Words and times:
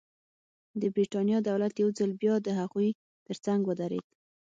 د 0.81 0.83
برېټانیا 0.95 1.37
دولت 1.49 1.73
یو 1.81 1.89
ځل 1.99 2.11
بیا 2.21 2.35
د 2.41 2.47
هغوی 2.59 2.89
ترڅنګ 3.27 3.61
ودرېد. 3.65 4.07